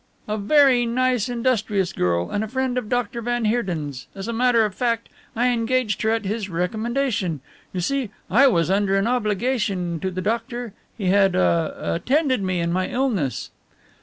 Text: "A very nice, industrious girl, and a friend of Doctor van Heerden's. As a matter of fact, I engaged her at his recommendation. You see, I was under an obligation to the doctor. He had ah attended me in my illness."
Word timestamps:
"A 0.27 0.35
very 0.35 0.87
nice, 0.87 1.29
industrious 1.29 1.93
girl, 1.93 2.31
and 2.31 2.43
a 2.43 2.47
friend 2.47 2.75
of 2.79 2.89
Doctor 2.89 3.21
van 3.21 3.45
Heerden's. 3.45 4.07
As 4.15 4.27
a 4.27 4.33
matter 4.33 4.65
of 4.65 4.73
fact, 4.73 5.09
I 5.35 5.49
engaged 5.49 6.01
her 6.01 6.09
at 6.09 6.25
his 6.25 6.49
recommendation. 6.49 7.39
You 7.71 7.81
see, 7.81 8.09
I 8.27 8.47
was 8.47 8.71
under 8.71 8.97
an 8.97 9.05
obligation 9.05 9.99
to 9.99 10.09
the 10.09 10.19
doctor. 10.21 10.73
He 10.97 11.05
had 11.09 11.35
ah 11.35 11.69
attended 11.93 12.41
me 12.41 12.61
in 12.61 12.73
my 12.73 12.87
illness." 12.87 13.51